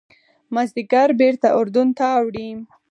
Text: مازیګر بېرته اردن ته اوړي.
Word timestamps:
مازیګر 0.53 1.09
بېرته 1.19 1.47
اردن 1.59 1.87
ته 1.97 2.05
اوړي. 2.17 2.49